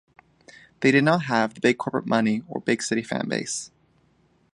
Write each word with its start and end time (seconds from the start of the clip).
They 0.79 0.89
did 0.89 1.03
not 1.03 1.25
have 1.25 1.53
the 1.53 1.59
big 1.61 1.77
corporate 1.77 2.07
money 2.07 2.41
or 2.47 2.59
big 2.61 2.81
city 2.81 3.03
fan 3.03 3.27
base. 3.29 3.69